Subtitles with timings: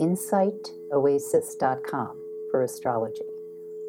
[0.00, 2.16] insightoasis.com
[2.50, 3.26] for astrology.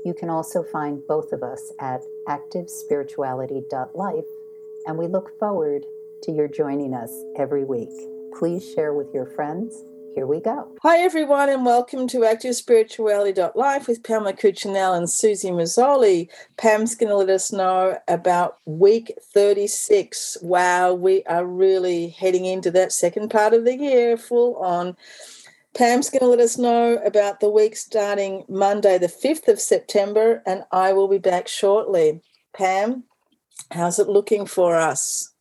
[0.03, 4.25] You can also find both of us at activespirituality.life,
[4.85, 5.85] and we look forward
[6.23, 7.89] to your joining us every week.
[8.37, 9.85] Please share with your friends.
[10.13, 10.69] Here we go.
[10.83, 16.27] Hi, everyone, and welcome to ActiveSpirituality.life with Pamela Cuccinell and Susie Mazzoli.
[16.57, 20.39] Pam's going to let us know about week 36.
[20.41, 24.97] Wow, we are really heading into that second part of the year full on.
[25.75, 30.43] Pam's going to let us know about the week starting Monday, the 5th of September,
[30.45, 32.21] and I will be back shortly.
[32.53, 33.05] Pam,
[33.71, 35.33] how's it looking for us?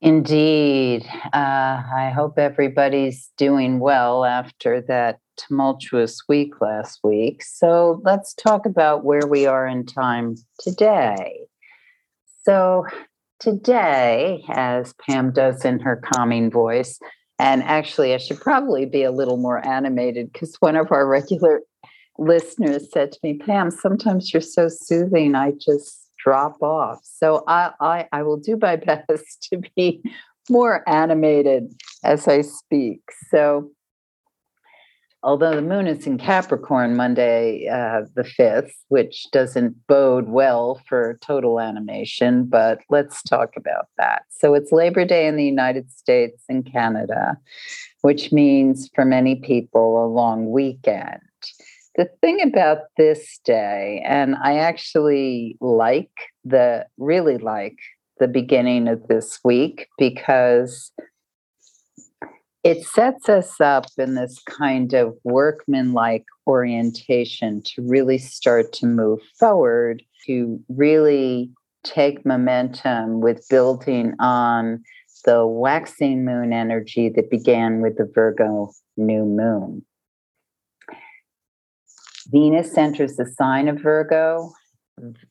[0.00, 1.04] Indeed.
[1.32, 7.42] Uh, I hope everybody's doing well after that tumultuous week last week.
[7.42, 11.40] So let's talk about where we are in time today.
[12.44, 12.86] So,
[13.38, 16.98] today, as Pam does in her calming voice,
[17.38, 21.62] and actually, I should probably be a little more animated because one of our regular
[22.18, 27.00] listeners said to me, Pam, sometimes you're so soothing, I just drop off.
[27.02, 28.76] So I, I, I will do my
[29.08, 30.02] best to be
[30.48, 31.74] more animated
[32.04, 33.00] as I speak.
[33.30, 33.70] So
[35.24, 41.18] although the moon is in Capricorn Monday, uh, the 5th, which doesn't bode well for
[41.22, 44.24] total animation, but let's talk about that.
[44.28, 47.38] So it's Labor Day in the United States and Canada,
[48.02, 51.20] which means for many people a long weekend.
[51.96, 56.10] The thing about this day, and I actually like
[56.44, 57.78] the, really like
[58.20, 60.92] the beginning of this week because
[62.64, 69.20] it sets us up in this kind of workmanlike orientation to really start to move
[69.38, 71.50] forward, to really
[71.84, 74.82] take momentum with building on
[75.26, 79.84] the waxing moon energy that began with the Virgo new moon.
[82.28, 84.50] Venus enters the sign of Virgo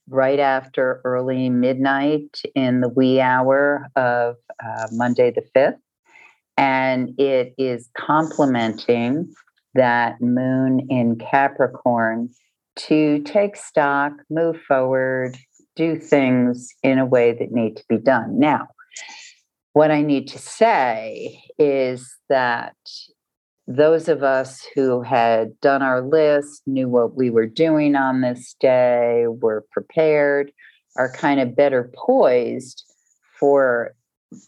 [0.08, 5.80] right after early midnight in the wee hour of uh, Monday the 5th
[6.58, 9.34] and it is complementing
[9.76, 12.30] that moon in Capricorn
[12.76, 15.38] to take stock, move forward,
[15.76, 18.40] do things in a way that need to be done.
[18.40, 18.68] Now,
[19.74, 22.76] what I need to say is that
[23.66, 28.56] those of us who had done our list, knew what we were doing on this
[28.60, 30.52] day, were prepared,
[30.96, 32.84] are kind of better poised
[33.40, 33.96] for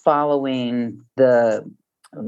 [0.03, 1.63] following the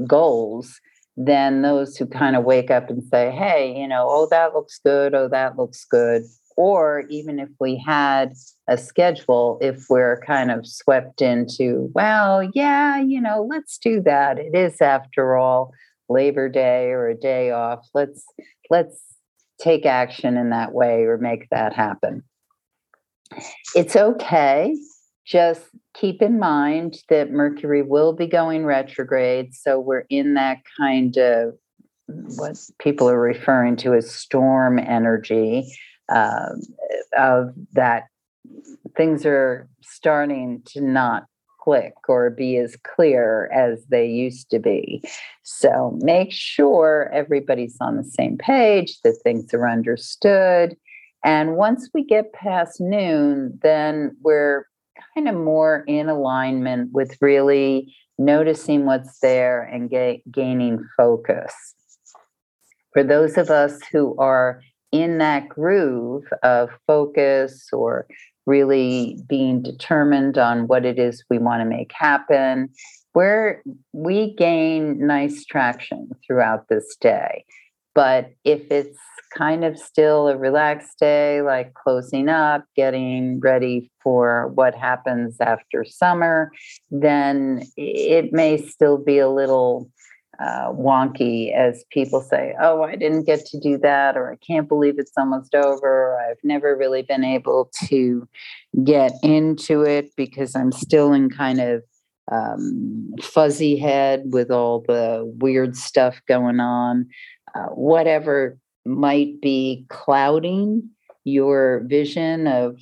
[0.06, 0.80] goals
[1.16, 4.78] than those who kind of wake up and say, hey, you know, oh, that looks
[4.84, 5.14] good.
[5.14, 6.22] Oh, that looks good.
[6.56, 8.32] Or even if we had
[8.68, 14.38] a schedule, if we're kind of swept into, well, yeah, you know, let's do that.
[14.38, 15.72] It is, after all,
[16.08, 17.86] Labor Day or a day off.
[17.94, 18.24] Let's
[18.70, 19.02] let's
[19.60, 22.22] take action in that way or make that happen.
[23.74, 24.74] It's okay
[25.28, 29.54] just keep in mind that Mercury will be going retrograde.
[29.54, 31.54] So we're in that kind of
[32.06, 35.70] what people are referring to as storm energy
[36.08, 36.54] uh,
[37.18, 38.04] of that
[38.96, 41.26] things are starting to not
[41.60, 45.02] click or be as clear as they used to be.
[45.42, 50.74] So make sure everybody's on the same page, that things are understood.
[51.22, 54.64] And once we get past noon, then we're
[55.14, 61.52] kind of more in alignment with really noticing what's there and ga- gaining focus.
[62.92, 64.60] For those of us who are
[64.90, 68.06] in that groove of focus or
[68.46, 72.70] really being determined on what it is we want to make happen,
[73.12, 73.62] where
[73.92, 77.44] we gain nice traction throughout this day.
[77.98, 78.96] But if it's
[79.36, 85.84] kind of still a relaxed day, like closing up, getting ready for what happens after
[85.84, 86.52] summer,
[86.92, 89.90] then it may still be a little
[90.38, 94.68] uh, wonky as people say, Oh, I didn't get to do that, or I can't
[94.68, 98.28] believe it's almost over, or I've never really been able to
[98.84, 101.82] get into it because I'm still in kind of
[102.30, 107.08] um, fuzzy head with all the weird stuff going on.
[107.58, 110.90] Uh, whatever might be clouding
[111.24, 112.80] your vision of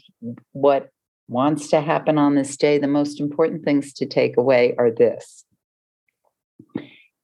[0.53, 0.91] what
[1.29, 5.45] wants to happen on this day, the most important things to take away are this.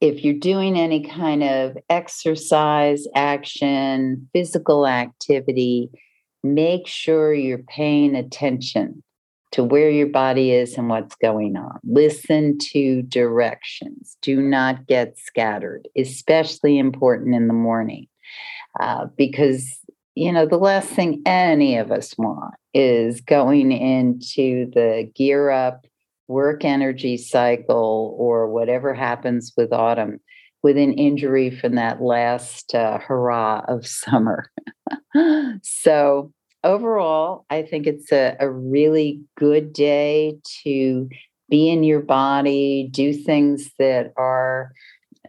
[0.01, 5.91] If you're doing any kind of exercise, action, physical activity,
[6.43, 9.05] make sure you're paying attention
[9.53, 11.79] to where your body is and what's going on.
[11.85, 14.17] Listen to directions.
[14.23, 18.09] Do not get scattered, especially important in the morning.
[18.81, 19.79] Uh, because
[20.15, 25.87] you know, the last thing any of us want is going into the gear up
[26.29, 30.21] work energy cycle or whatever happens with autumn
[30.63, 34.51] with an injury from that last uh, hurrah of summer.
[35.63, 36.33] so,
[36.65, 41.09] overall, I think it's a, a really good day to
[41.49, 44.73] be in your body, do things that are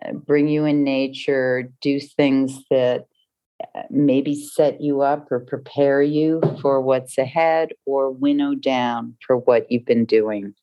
[0.05, 3.05] uh, bring you in nature, do things that
[3.89, 9.71] maybe set you up or prepare you for what's ahead or winnow down for what
[9.71, 10.53] you've been doing.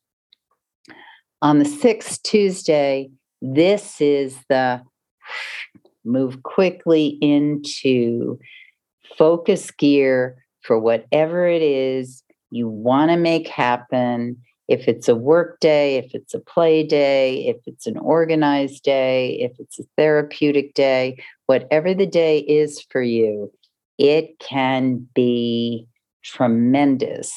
[1.43, 4.82] On the sixth Tuesday, this is the
[6.05, 8.38] move quickly into
[9.17, 14.37] focus gear for whatever it is you want to make happen
[14.71, 19.33] if it's a work day, if it's a play day, if it's an organized day,
[19.41, 23.51] if it's a therapeutic day, whatever the day is for you,
[23.99, 25.89] it can be
[26.23, 27.35] tremendous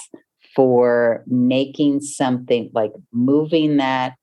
[0.56, 4.14] for making something like moving that.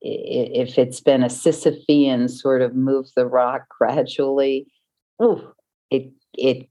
[0.00, 4.66] If it's been a Sisyphean sort of move the rock gradually,
[5.20, 5.52] oh,
[5.90, 6.66] it it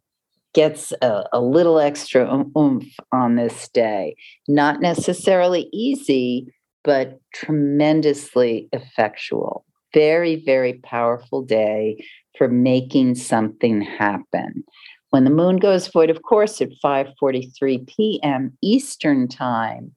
[0.54, 2.28] gets a, a little extra
[2.58, 4.16] oomph on this day.
[4.48, 6.54] Not necessarily easy,
[6.84, 9.66] but tremendously effectual.
[9.94, 12.04] Very, very powerful day
[12.38, 14.64] for making something happen.
[15.12, 18.58] When the moon goes void, of course, at 5:43 p.m.
[18.64, 19.94] Eastern time,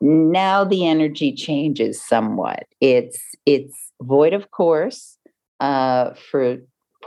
[0.00, 2.64] now the energy changes somewhat.
[2.80, 5.18] It's it's void, of course,
[5.60, 6.58] uh, for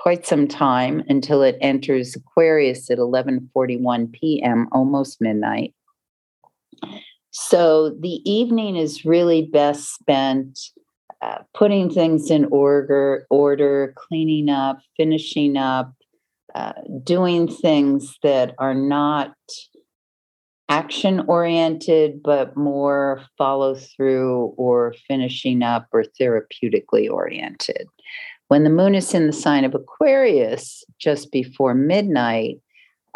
[0.05, 5.73] quite some time until it enters Aquarius at 11:41 p.m., almost midnight.
[7.31, 10.59] So the evening is really best spent
[11.23, 15.91] uh, putting things in order, order, cleaning up, finishing up,
[16.53, 16.73] uh,
[17.03, 19.33] doing things that are not
[20.69, 27.87] action oriented, but more follow through or finishing up or therapeutically oriented.
[28.47, 32.59] When the moon is in the sign of Aquarius just before midnight,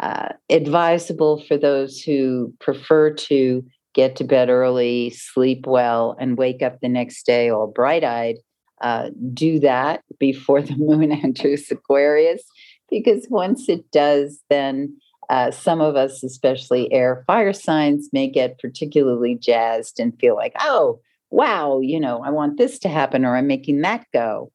[0.00, 6.62] uh, advisable for those who prefer to get to bed early, sleep well, and wake
[6.62, 8.36] up the next day all bright eyed.
[8.80, 12.42] Uh, do that before the moon enters Aquarius,
[12.88, 14.96] because once it does, then
[15.28, 20.54] uh, some of us, especially air fire signs, may get particularly jazzed and feel like,
[20.60, 20.98] oh,
[21.30, 24.50] wow, you know, I want this to happen or I'm making that go.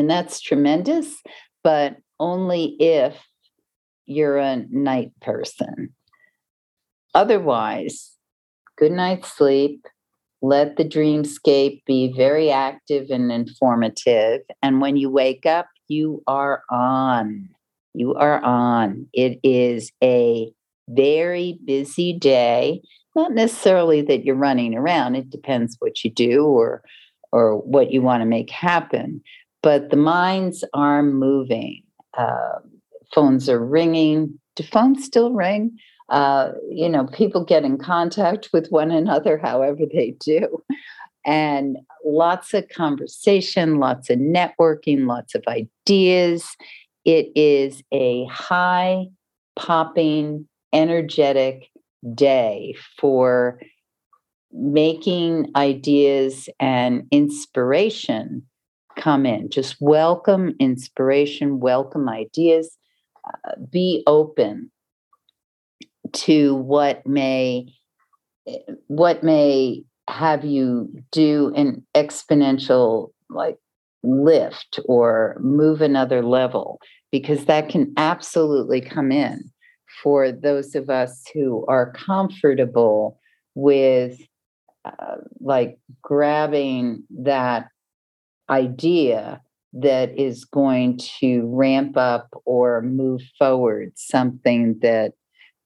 [0.00, 1.14] And that's tremendous,
[1.62, 3.14] but only if
[4.06, 5.94] you're a night person.
[7.14, 8.12] Otherwise,
[8.78, 9.84] good night's sleep,
[10.40, 14.40] let the dreamscape be very active and informative.
[14.62, 17.50] And when you wake up, you are on.
[17.92, 19.06] You are on.
[19.12, 20.50] It is a
[20.88, 22.80] very busy day.
[23.14, 26.82] Not necessarily that you're running around, it depends what you do or
[27.32, 29.20] or what you want to make happen
[29.62, 31.82] but the minds are moving.
[32.16, 32.58] Uh,
[33.14, 34.38] phones are ringing.
[34.56, 35.76] Do phones still ring?
[36.08, 40.62] Uh, you know, people get in contact with one another however they do.
[41.24, 46.56] And lots of conversation, lots of networking, lots of ideas.
[47.04, 49.06] It is a high
[49.56, 51.70] popping, energetic
[52.14, 53.60] day for
[54.52, 58.42] making ideas and inspiration
[59.00, 59.48] come in.
[59.50, 62.76] Just welcome inspiration, welcome ideas,
[63.26, 64.70] uh, be open
[66.12, 67.66] to what may
[68.86, 73.56] what may have you do an exponential like
[74.02, 76.80] lift or move another level
[77.12, 79.50] because that can absolutely come in
[80.02, 83.20] for those of us who are comfortable
[83.54, 84.18] with
[84.84, 87.68] uh, like grabbing that
[88.50, 89.40] idea
[89.72, 95.12] that is going to ramp up or move forward something that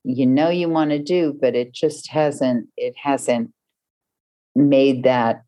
[0.04, 3.50] you know you want to do but it just hasn't it hasn't
[4.54, 5.42] made that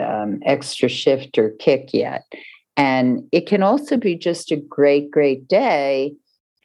[0.00, 2.24] um, extra shift or kick yet.
[2.76, 6.14] And it can also be just a great, great day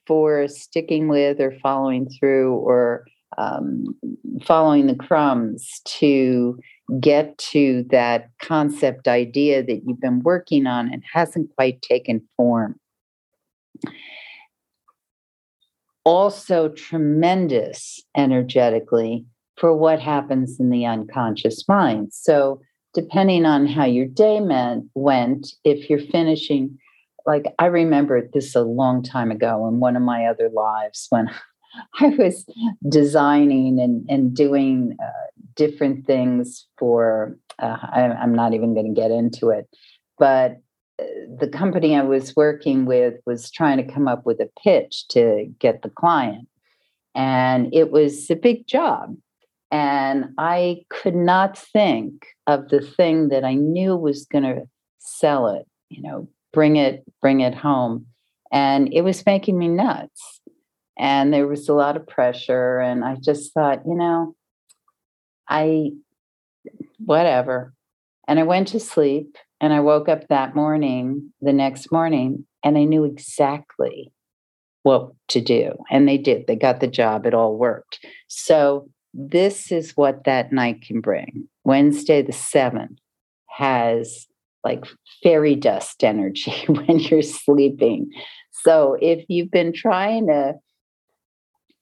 [0.07, 3.05] for sticking with or following through or
[3.37, 3.95] um,
[4.43, 6.59] following the crumbs to
[6.99, 12.79] get to that concept idea that you've been working on and hasn't quite taken form.
[16.03, 19.25] Also, tremendous energetically
[19.57, 22.13] for what happens in the unconscious mind.
[22.13, 22.61] So,
[22.93, 26.77] depending on how your day meant, went, if you're finishing,
[27.25, 31.29] like I remember this a long time ago in one of my other lives when
[31.99, 32.45] I was
[32.87, 39.01] designing and, and doing uh, different things for, uh, I, I'm not even going to
[39.01, 39.67] get into it,
[40.17, 40.57] but
[40.99, 41.05] uh,
[41.39, 45.45] the company I was working with was trying to come up with a pitch to
[45.59, 46.47] get the client.
[47.13, 49.15] And it was a big job.
[49.71, 54.63] And I could not think of the thing that I knew was going to
[54.99, 58.05] sell it, you know, bring it, bring it home.
[58.51, 60.39] And it was making me nuts.
[60.97, 62.79] And there was a lot of pressure.
[62.79, 64.35] And I just thought, you know,
[65.47, 65.91] I,
[66.97, 67.73] whatever.
[68.27, 72.77] And I went to sleep and I woke up that morning, the next morning, and
[72.77, 74.11] I knew exactly
[74.83, 75.73] what to do.
[75.89, 76.47] And they did.
[76.47, 77.25] They got the job.
[77.25, 77.99] It all worked.
[78.27, 81.47] So this is what that night can bring.
[81.63, 82.97] Wednesday, the 7th,
[83.47, 84.27] has
[84.63, 84.83] like
[85.23, 88.11] fairy dust energy when you're sleeping.
[88.51, 90.55] So if you've been trying to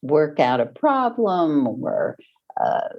[0.02, 2.18] work out a problem or
[2.62, 2.90] uh,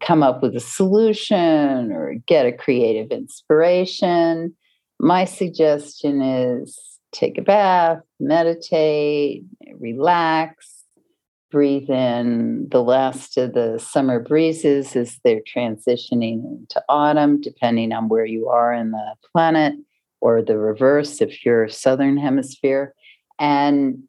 [0.00, 4.54] come up with a solution or get a creative inspiration,
[4.98, 6.78] my suggestion is
[7.12, 9.44] take a bath, meditate,
[9.78, 10.84] relax,
[11.50, 12.68] breathe in.
[12.70, 18.48] The last of the summer breezes as they're transitioning into autumn, depending on where you
[18.48, 19.74] are in the planet,
[20.20, 22.94] or the reverse if you're southern hemisphere,
[23.38, 24.02] and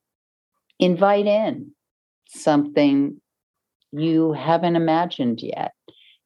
[0.80, 1.72] invite in
[2.28, 3.20] something
[3.92, 5.74] you haven't imagined yet.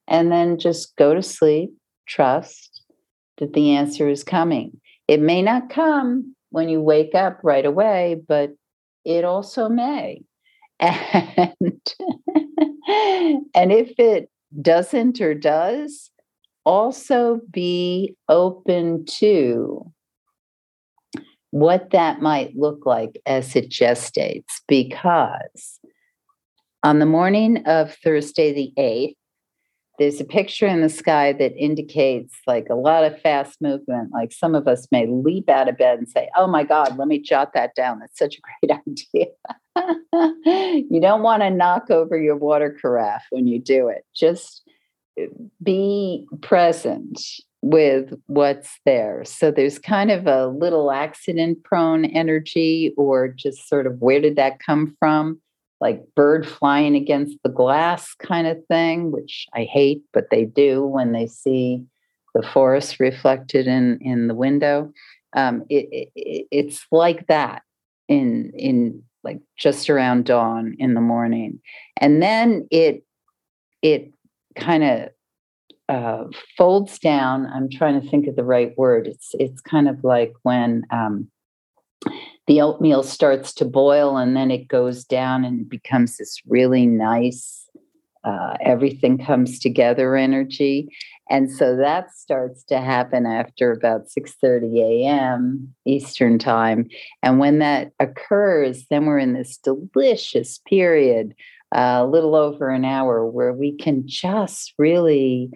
[0.08, 1.72] And then just go to sleep,
[2.08, 2.82] trust
[3.38, 4.80] that the answer is coming.
[5.08, 8.52] It may not come when you wake up right away, but
[9.04, 10.22] it also may
[10.80, 11.54] and
[12.88, 14.30] and if it
[14.62, 16.12] doesn't or does
[16.66, 19.92] also be open to
[21.52, 25.80] what that might look like as it gestates because
[26.86, 29.16] on the morning of Thursday the 8th
[29.98, 34.12] there's a picture in the sky that indicates like a lot of fast movement.
[34.12, 37.08] Like some of us may leap out of bed and say, Oh my God, let
[37.08, 38.00] me jot that down.
[38.00, 40.84] That's such a great idea.
[40.92, 44.04] you don't want to knock over your water carafe when you do it.
[44.14, 44.70] Just
[45.18, 45.28] uh,
[45.64, 47.22] be present
[47.62, 49.24] with what's there.
[49.24, 54.36] So there's kind of a little accident prone energy, or just sort of where did
[54.36, 55.40] that come from?
[55.82, 60.86] Like bird flying against the glass kind of thing, which I hate, but they do
[60.86, 61.84] when they see
[62.34, 64.92] the forest reflected in in the window.
[65.34, 67.64] Um, it, it, it's like that
[68.08, 71.60] in in like just around dawn in the morning,
[71.98, 73.04] and then it
[73.82, 74.14] it
[74.56, 75.10] kind of
[75.90, 76.24] uh,
[76.58, 77.48] folds down.
[77.48, 79.08] I'm trying to think of the right word.
[79.08, 81.30] It's it's kind of like when um,
[82.48, 87.66] the oatmeal starts to boil and then it goes down and becomes this really nice
[88.24, 90.90] uh, everything comes together energy.
[91.30, 96.88] And so that starts to happen after about 6.30 a.m eastern time.
[97.22, 101.36] And when that occurs then we're in this delicious period
[101.76, 105.52] uh, a little over an hour where we can just really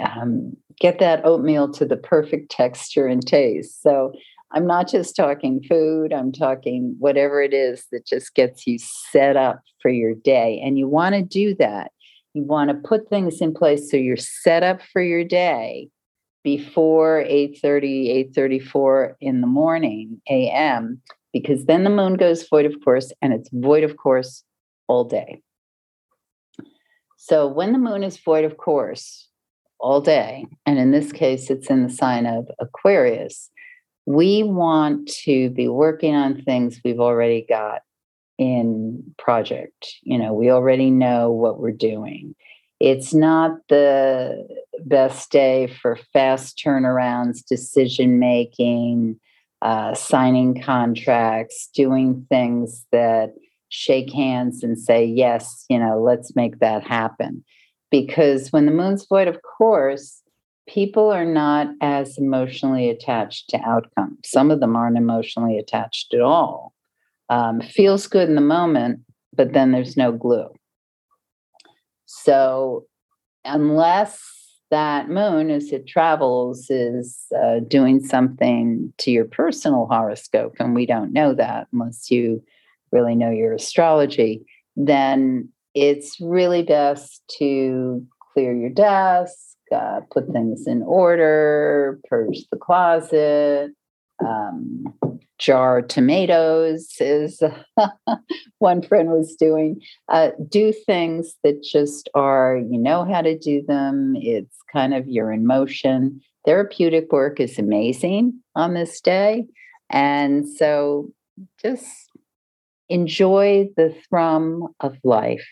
[0.00, 3.82] um, get that oatmeal to the perfect texture and taste.
[3.82, 4.12] So
[4.52, 9.36] I'm not just talking food, I'm talking whatever it is that just gets you set
[9.36, 10.60] up for your day.
[10.64, 11.92] And you want to do that.
[12.34, 15.88] You want to put things in place so you're set up for your day
[16.44, 21.02] before 8:30 8:34 in the morning am
[21.32, 24.44] because then the moon goes void of course and it's void of course
[24.86, 25.42] all day.
[27.16, 29.28] So when the moon is void of course
[29.80, 33.50] all day and in this case it's in the sign of Aquarius
[34.08, 37.82] we want to be working on things we've already got
[38.38, 39.86] in project.
[40.02, 42.34] You know we already know what we're doing.
[42.80, 44.48] It's not the
[44.86, 49.20] best day for fast turnarounds decision making
[49.60, 53.34] uh, signing contracts doing things that
[53.68, 57.44] shake hands and say yes you know let's make that happen.
[57.90, 60.22] Because when the moon's void of course
[60.68, 64.18] people are not as emotionally attached to outcomes.
[64.24, 66.72] Some of them aren't emotionally attached at all.
[67.30, 69.00] Um, feels good in the moment,
[69.34, 70.48] but then there's no glue.
[72.06, 72.86] So,
[73.44, 74.20] unless
[74.70, 80.86] that moon, as it travels, is uh, doing something to your personal horoscope, and we
[80.86, 82.42] don't know that unless you
[82.92, 84.44] really know your astrology,
[84.76, 92.58] then it's really best to clear your desk, uh, put things in order, purge the
[92.58, 93.70] closet,
[94.24, 94.92] um,
[95.38, 97.40] jar tomatoes, is
[98.58, 99.80] one friend was doing.
[100.08, 104.14] Uh, do things that just are, you know how to do them.
[104.16, 106.20] It's kind of you're in motion.
[106.44, 109.46] Therapeutic work is amazing on this day.
[109.90, 111.12] And so
[111.62, 111.86] just
[112.88, 115.46] enjoy the thrum of life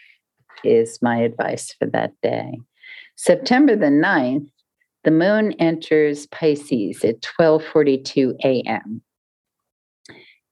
[0.64, 2.58] is my advice for that day.
[3.16, 4.48] September the 9th,
[5.04, 9.02] the moon enters Pisces at 12:42 a.m.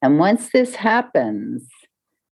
[0.02, 1.68] And once this happens,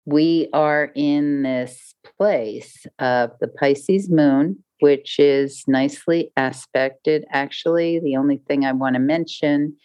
[0.06, 7.26] we are in this place of the Pisces moon, which is nicely aspected.
[7.32, 9.76] Actually, the only thing I want to mention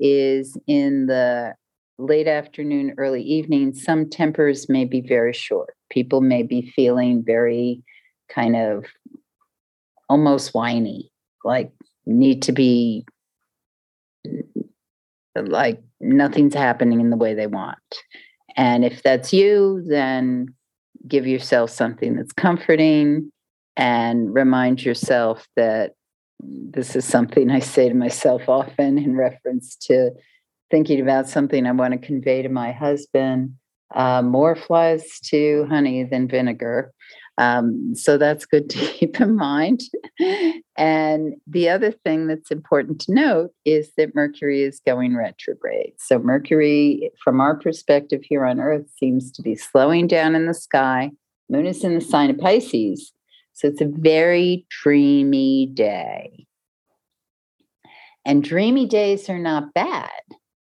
[0.00, 1.54] is in the
[1.98, 5.74] late afternoon, early evening, some tempers may be very short.
[5.90, 7.82] People may be feeling very
[8.28, 8.84] kind of
[10.08, 11.10] almost whiny,
[11.44, 11.72] like
[12.06, 13.04] need to be
[15.36, 17.78] like nothing's happening in the way they want.
[18.56, 20.54] And if that's you, then
[21.06, 23.30] give yourself something that's comforting
[23.76, 25.92] and remind yourself that
[26.40, 30.10] this is something I say to myself often in reference to
[30.70, 33.54] thinking about something I want to convey to my husband.
[33.94, 36.92] Uh, more flies to honey than vinegar.
[37.38, 39.82] Um, so that's good to keep in mind.
[40.76, 45.92] and the other thing that's important to note is that Mercury is going retrograde.
[45.98, 50.54] So, Mercury, from our perspective here on Earth, seems to be slowing down in the
[50.54, 51.12] sky.
[51.48, 53.12] Moon is in the sign of Pisces.
[53.52, 56.46] So, it's a very dreamy day.
[58.26, 60.10] And dreamy days are not bad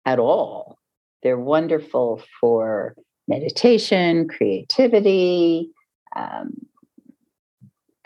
[0.06, 0.80] at all.
[1.22, 2.96] They're wonderful for
[3.28, 5.70] meditation, creativity,
[6.16, 6.54] um,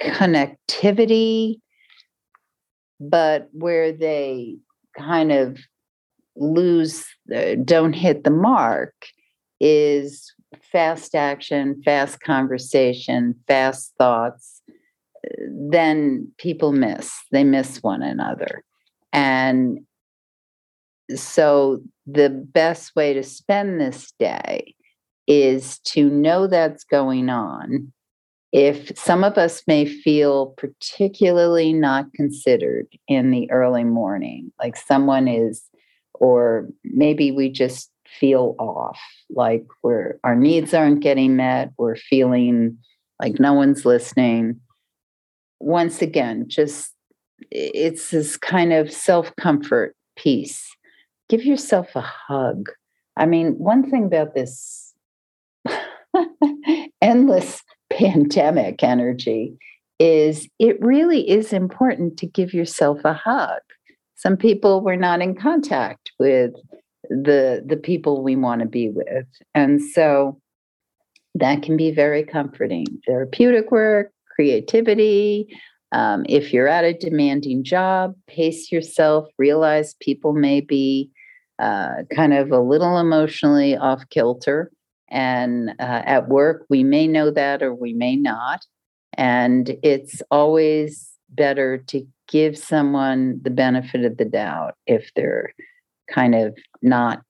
[0.02, 1.60] connectivity,
[3.00, 4.58] but where they
[4.98, 5.60] kind of
[6.36, 8.94] lose, uh, don't hit the mark
[9.60, 14.62] is fast action, fast conversation, fast thoughts.
[15.50, 18.64] Then people miss, they miss one another.
[19.12, 19.80] And
[21.16, 24.76] so the best way to spend this day
[25.28, 27.92] is to know that's going on.
[28.54, 35.28] If some of us may feel particularly not considered in the early morning, like someone
[35.28, 35.64] is,
[36.14, 42.78] or maybe we just feel off, like we're our needs aren't getting met, we're feeling
[43.22, 44.60] like no one's listening.
[45.60, 46.94] Once again, just
[47.52, 50.68] it's this kind of self comfort piece
[51.30, 52.70] give yourself a hug.
[53.18, 54.94] I mean, one thing about this
[57.02, 59.58] endless pandemic energy
[60.00, 63.60] is it really is important to give yourself a hug.
[64.16, 66.52] Some people were not in contact with
[67.10, 69.26] the the people we want to be with.
[69.56, 70.40] And so
[71.36, 72.86] that can be very comforting.
[73.06, 75.48] Therapeutic work, creativity,
[75.92, 81.10] um, if you're at a demanding job, pace yourself, realize people may be
[81.60, 84.72] uh, kind of a little emotionally off kilter.
[85.10, 88.66] And uh, at work, we may know that or we may not.
[89.14, 95.54] And it's always better to give someone the benefit of the doubt if they're
[96.10, 97.22] kind of not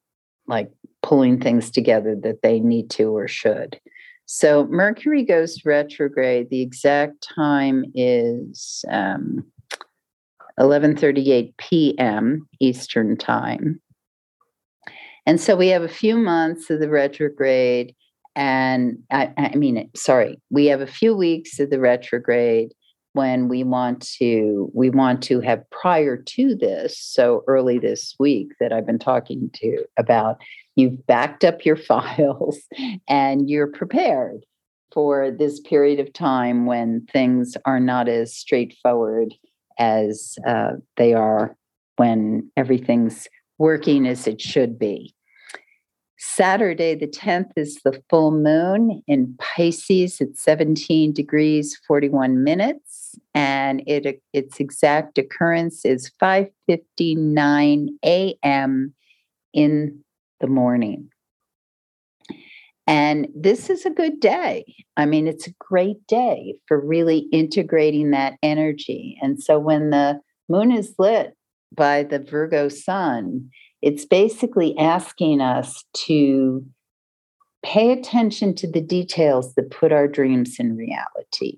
[0.47, 0.69] like
[1.03, 3.79] pulling things together that they need to or should.
[4.25, 6.49] So Mercury goes retrograde.
[6.49, 9.45] The exact time is um,
[10.59, 12.47] 11:38 p.m.
[12.59, 13.79] Eastern time.
[15.27, 17.93] And so we have a few months of the retrograde,
[18.33, 22.73] and I, I mean, sorry, we have a few weeks of the retrograde
[23.11, 28.49] when we want to we want to have prior to this so early this week
[28.59, 30.37] that i've been talking to about
[30.75, 32.59] you've backed up your files
[33.07, 34.45] and you're prepared
[34.93, 39.33] for this period of time when things are not as straightforward
[39.79, 41.55] as uh, they are
[41.95, 45.11] when everything's working as it should be
[46.17, 53.15] Saturday, the 10th, is the full moon in Pisces at 17 degrees 41 minutes.
[53.33, 58.93] and it its exact occurrence is 5:59 a.m.
[59.53, 60.03] in
[60.39, 61.09] the morning.
[62.87, 64.63] And this is a good day.
[64.95, 69.17] I mean, it's a great day for really integrating that energy.
[69.21, 71.35] And so when the moon is lit
[71.75, 73.49] by the Virgo sun,
[73.81, 76.65] it's basically asking us to
[77.63, 81.57] pay attention to the details that put our dreams in reality.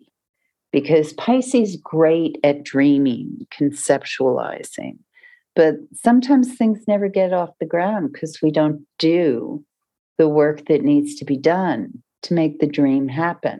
[0.72, 4.98] Because Pisces great at dreaming, conceptualizing.
[5.56, 9.64] But sometimes things never get off the ground because we don't do
[10.18, 11.92] the work that needs to be done
[12.24, 13.60] to make the dream happen.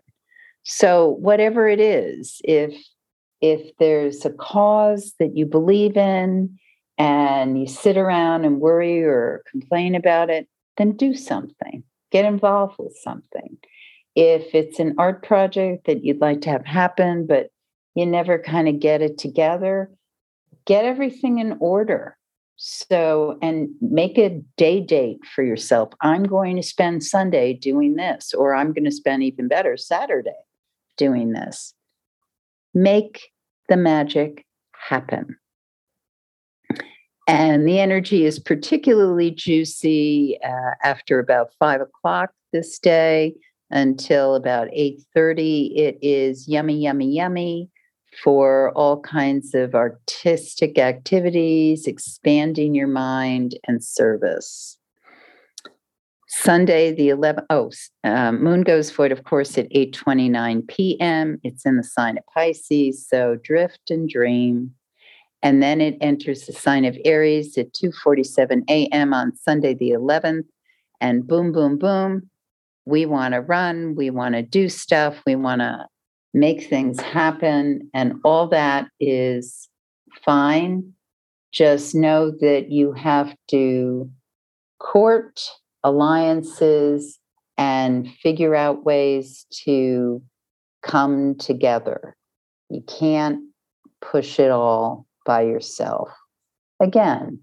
[0.64, 2.76] So whatever it is, if
[3.42, 6.60] if there's a cause that you believe in
[7.00, 11.84] and you sit around and worry or complain about it, then do something.
[12.12, 13.58] Get involved with something.
[14.16, 17.50] If it's an art project that you'd like to have happen, but
[17.96, 19.90] you never kind of get it together,
[20.66, 22.18] get everything in order
[22.62, 25.94] so, and make a day date for yourself.
[26.02, 30.32] I'm going to spend Sunday doing this, or I'm going to spend even better Saturday
[30.98, 31.74] doing this.
[32.74, 33.32] Make
[33.70, 35.38] the magic happen.
[37.30, 43.36] And the energy is particularly juicy uh, after about five o'clock this day
[43.70, 47.70] until about 8.30 it is yummy yummy yummy
[48.24, 54.80] for all kinds of artistic activities, expanding your mind, and service.
[56.28, 57.72] Sunday, the 11th, oh,
[58.04, 61.40] um, moon goes void, of course, at 8.29 p.m.
[61.44, 64.74] It's in the sign of Pisces, so drift and dream.
[65.42, 69.14] And then it enters the sign of Aries at 2.47 a.m.
[69.14, 70.46] on Sunday, the 11th.
[71.02, 72.30] And boom, boom, boom,
[72.86, 75.86] we want to run, we want to do stuff, we want to
[76.34, 79.70] make things happen, and all that is
[80.26, 80.94] fine.
[81.52, 84.10] Just know that you have to
[84.80, 85.42] court
[85.84, 87.20] alliances
[87.58, 90.22] and figure out ways to
[90.84, 92.16] come together.
[92.70, 93.42] You can't
[94.02, 96.10] push it all by yourself.
[96.80, 97.40] Again,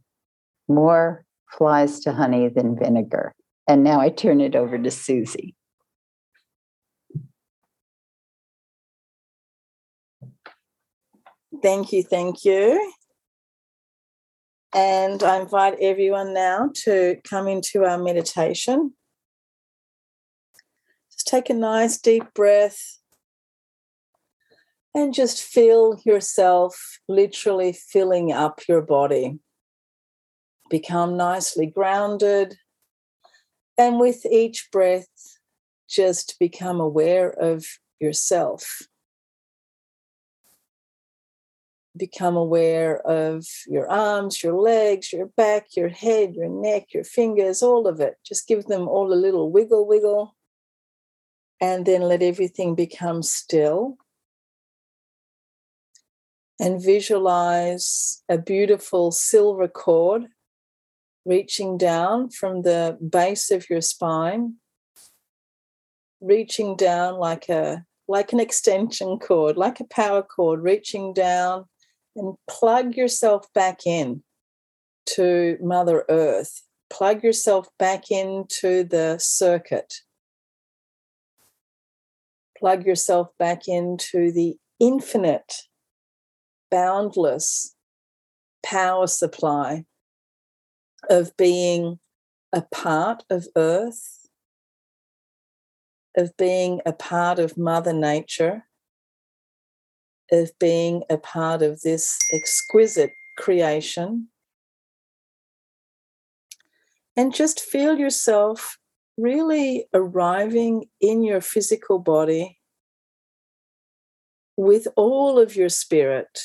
[0.69, 3.35] more flies to honey than vinegar.
[3.69, 5.55] And now I turn it over to Susie.
[11.63, 12.93] Thank you, thank you.
[14.75, 18.93] And I invite everyone now to come into our meditation.
[21.11, 22.99] Just take a nice deep breath
[24.97, 29.39] and just feel yourself literally filling up your body.
[30.71, 32.57] Become nicely grounded.
[33.77, 35.07] And with each breath,
[35.87, 37.67] just become aware of
[38.01, 38.81] yourself
[41.97, 47.63] become aware of your arms, your legs, your back, your head, your neck, your fingers,
[47.63, 48.17] all of it.
[48.25, 50.37] Just give them all a little wiggle, wiggle,
[51.61, 53.97] and then let everything become still.
[56.59, 60.29] And visualize a beautiful silver cord
[61.27, 64.55] reaching down from the base of your spine,
[66.21, 71.65] reaching down like a like an extension cord, like a power cord, reaching down
[72.15, 74.23] and plug yourself back in
[75.07, 76.63] to Mother Earth.
[76.89, 79.93] Plug yourself back into the circuit.
[82.59, 85.63] Plug yourself back into the infinite,
[86.71, 87.75] boundless
[88.65, 89.85] power supply
[91.09, 91.99] of being
[92.53, 94.29] a part of Earth,
[96.17, 98.65] of being a part of Mother Nature,
[100.33, 104.29] of being a part of this exquisite creation.
[107.17, 108.79] And just feel yourself
[109.17, 112.59] really arriving in your physical body
[114.57, 116.41] with all of your spirit,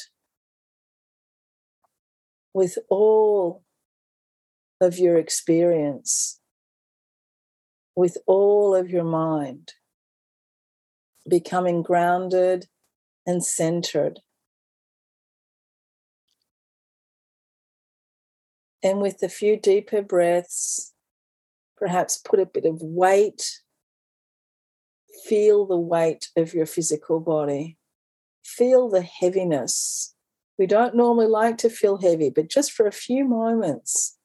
[2.54, 3.64] with all
[4.80, 6.40] of your experience,
[7.96, 9.74] with all of your mind,
[11.30, 12.68] becoming grounded
[13.26, 14.20] and centered.
[18.84, 20.94] And with a few deeper breaths,
[21.78, 23.62] perhaps put a bit of weight.
[25.28, 27.78] Feel the weight of your physical body.
[28.44, 30.11] Feel the heaviness.
[30.62, 34.20] We don't normally like to feel heavy, but just for a few moments,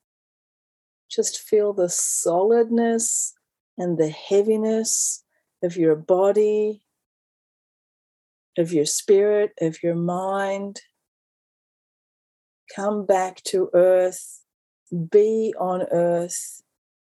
[1.10, 3.32] just feel the solidness
[3.78, 5.24] and the heaviness
[5.62, 6.82] of your body
[8.58, 10.82] of your spirit, of your mind.
[12.74, 14.42] Come back to earth,
[15.10, 16.62] be on earth,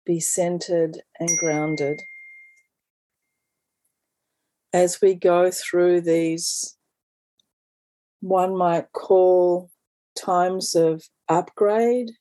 [0.06, 2.00] be centered and grounded.
[4.72, 6.78] As we go through these,
[8.22, 9.70] one might call
[10.18, 12.12] times of upgrade,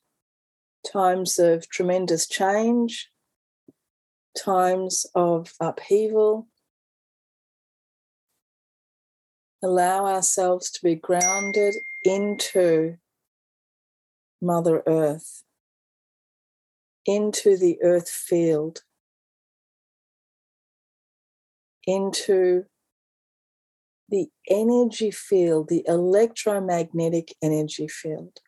[0.90, 3.10] times of tremendous change,
[4.36, 6.46] times of upheaval.
[9.62, 12.96] Allow ourselves to be grounded into
[14.40, 15.42] Mother Earth,
[17.04, 18.82] into the earth field,
[21.84, 22.66] into
[24.08, 28.38] the energy field, the electromagnetic energy field.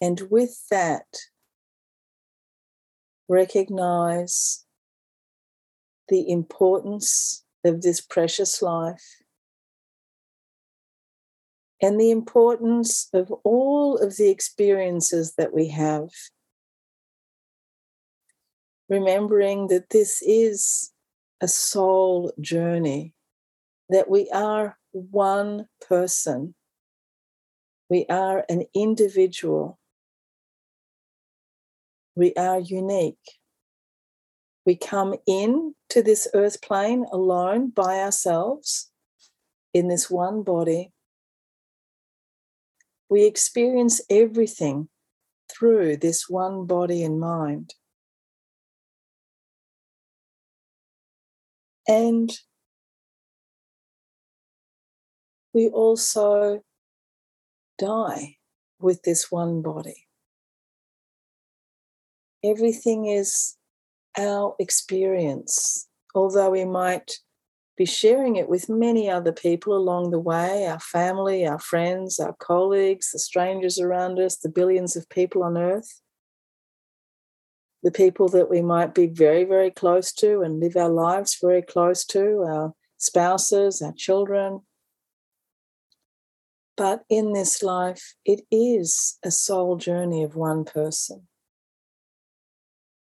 [0.00, 1.06] And with that,
[3.28, 4.64] recognize
[6.08, 9.04] the importance of this precious life
[11.82, 16.08] and the importance of all of the experiences that we have.
[18.88, 20.92] Remembering that this is
[21.40, 23.14] a soul journey,
[23.88, 26.54] that we are one person,
[27.88, 29.80] we are an individual
[32.20, 33.38] we are unique.
[34.66, 38.90] We come in to this earth plane alone by ourselves
[39.72, 40.92] in this one body.
[43.08, 44.88] We experience everything
[45.50, 47.74] through this one body and mind.
[51.90, 52.30] And
[55.52, 56.62] we also
[57.80, 58.36] die
[58.78, 60.06] with this one body.
[62.44, 63.56] Everything is
[64.16, 67.10] our experience, although we might
[67.76, 72.36] be sharing it with many other people along the way our family, our friends, our
[72.38, 76.00] colleagues, the strangers around us, the billions of people on earth,
[77.82, 81.62] the people that we might be very, very close to and live our lives very
[81.62, 84.60] close to, our spouses, our children.
[86.76, 91.26] But in this life, it is a soul journey of one person.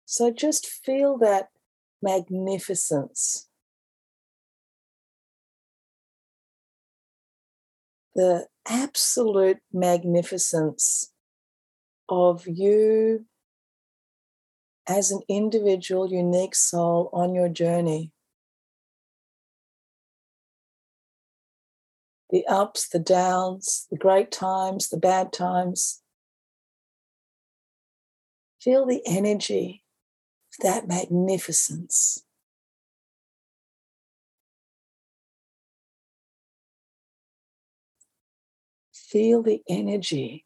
[0.06, 1.50] So just feel that
[2.02, 3.48] magnificence.
[8.16, 11.12] The absolute magnificence
[12.10, 13.26] of you
[14.90, 18.12] as an individual, unique soul on your journey.
[22.32, 26.02] The ups, the downs, the great times, the bad times.
[28.60, 29.84] Feel the energy
[30.52, 32.24] of that magnificence.
[38.92, 40.46] Feel the energy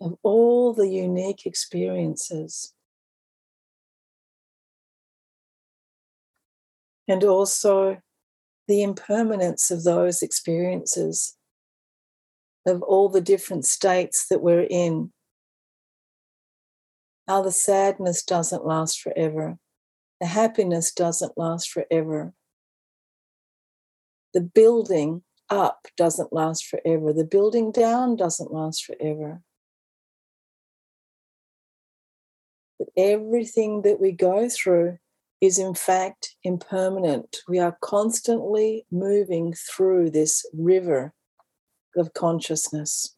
[0.00, 2.72] of all the unique experiences.
[7.08, 8.00] And also
[8.68, 11.36] the impermanence of those experiences,
[12.66, 15.12] of all the different states that we're in
[17.26, 19.58] how the sadness doesn't last forever,
[20.20, 22.32] the happiness doesn't last forever.
[24.32, 29.42] The building up doesn't last forever, the building down doesn't last forever.
[32.78, 34.98] But everything that we go through
[35.40, 37.38] is in fact impermanent.
[37.48, 41.12] We are constantly moving through this river
[41.96, 43.16] of consciousness.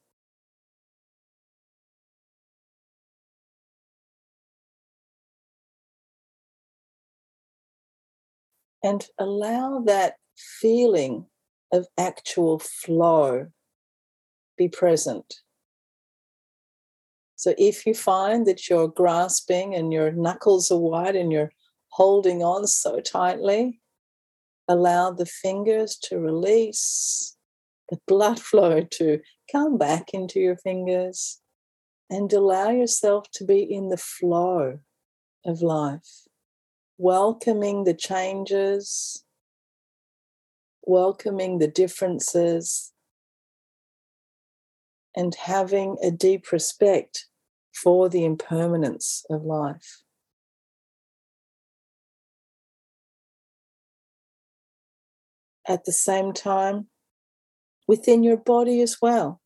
[8.83, 11.27] and allow that feeling
[11.73, 13.49] of actual flow
[14.57, 15.35] be present.
[17.37, 21.53] So if you find that you're grasping and your knuckles are white and you're
[21.91, 23.81] holding on so tightly,
[24.69, 27.37] allow the fingers to release,
[27.89, 29.21] the blood flow to
[29.51, 31.41] come back into your fingers,
[32.11, 34.79] and allow yourself to be in the flow
[35.45, 36.29] of life
[36.99, 39.25] welcoming the changes,
[40.83, 42.93] welcoming the differences,
[45.17, 47.27] and having a deep respect
[47.73, 50.03] for the impermanence of life.
[55.69, 56.89] At the same time,
[57.87, 59.41] within your body as well,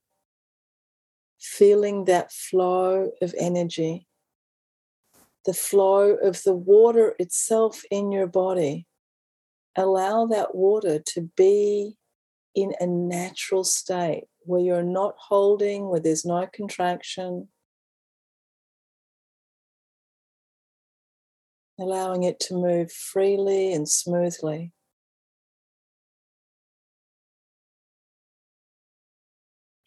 [1.39, 4.07] feeling that flow of energy
[5.45, 8.87] the flow of the water itself in your body
[9.77, 11.97] allow that water to be
[12.55, 17.49] in a natural state where you're not holding, where there's no contraction.
[21.81, 24.73] Allowing it to move freely and smoothly.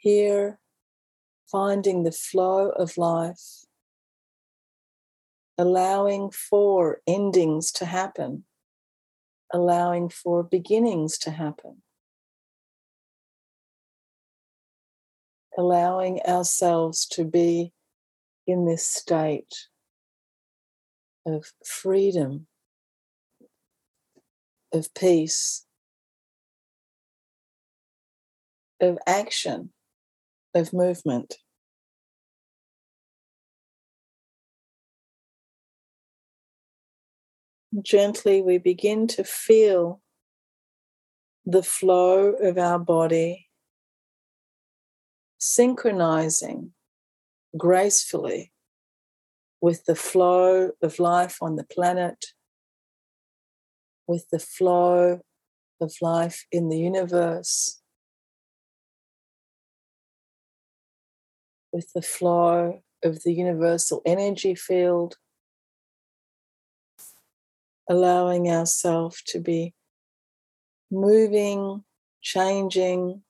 [0.05, 0.59] Here,
[1.51, 3.65] finding the flow of life,
[5.57, 8.43] allowing for endings to happen,
[9.51, 11.81] allowing for beginnings to happen.
[15.57, 17.71] allowing ourselves to be
[18.45, 19.67] in this state
[21.25, 22.47] of freedom,
[24.73, 25.65] of peace,
[28.81, 29.71] of action,
[30.55, 31.35] of movement.
[37.81, 40.01] Gently, we begin to feel
[41.45, 43.49] the flow of our body
[45.37, 46.71] synchronizing
[47.57, 48.51] gracefully
[49.61, 52.25] with the flow of life on the planet,
[54.07, 55.19] with the flow
[55.81, 57.81] of life in the universe,
[61.75, 65.17] with the flow of the universal energy field,
[67.89, 69.73] allowing ourselves to be
[70.89, 71.83] moving,
[72.21, 73.21] changing,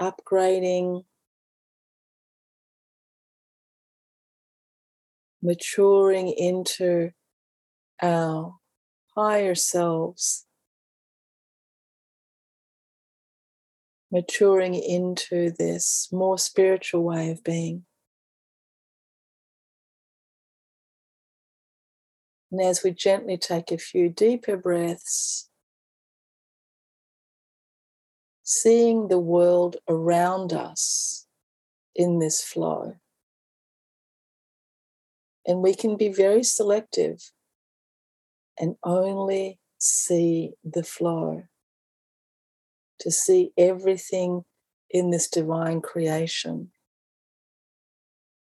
[0.00, 1.04] upgrading,
[5.42, 7.10] maturing into
[8.00, 8.54] our
[9.14, 10.46] higher selves,
[14.12, 17.84] maturing into this more spiritual way of being.
[22.52, 25.48] And as we gently take a few deeper breaths,
[28.42, 31.26] seeing the world around us
[31.94, 32.96] in this flow.
[35.46, 37.32] And we can be very selective
[38.58, 41.44] and only see the flow,
[43.02, 44.44] to see everything
[44.88, 46.70] in this divine creation,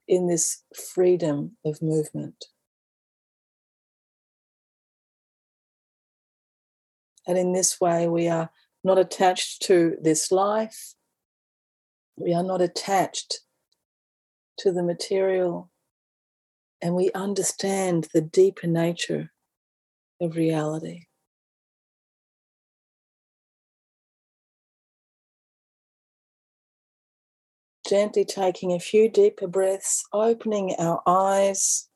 [0.07, 0.63] in this
[0.95, 2.45] freedom of movement.
[7.27, 8.51] And in this way, we are
[8.85, 10.95] not attached to this life.
[12.17, 13.41] We are not attached
[14.59, 15.73] to the material.
[16.81, 19.33] And we understand the deeper nature
[20.21, 21.07] of reality.
[27.89, 31.89] Gently taking a few deeper breaths, opening our eyes,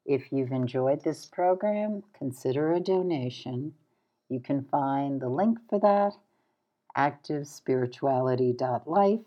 [0.07, 3.75] If you've enjoyed this program, consider a donation.
[4.29, 6.15] You can find the link for that
[6.97, 9.21] activespirituality.life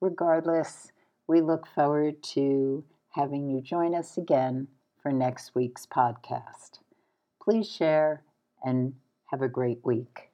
[0.00, 0.92] Regardless,
[1.28, 4.68] we look forward to having you join us again
[5.02, 6.78] for next week's podcast.
[7.42, 8.22] Please share
[8.64, 8.94] and
[9.26, 10.29] have a great week.